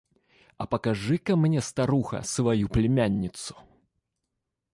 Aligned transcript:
–«А 0.57 0.65
покажи-ка 0.65 1.35
мне, 1.35 1.61
старуха, 1.61 2.23
свою 2.23 2.67
племянницу». 2.69 3.55